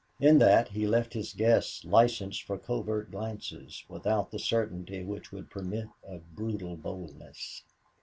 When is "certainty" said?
4.39-5.03